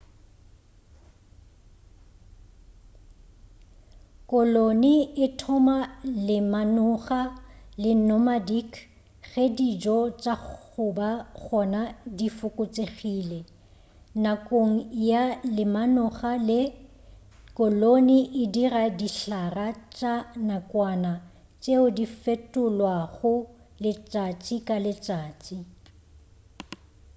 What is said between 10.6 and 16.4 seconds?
goba gona di fokotšegile nakong ya lemanoga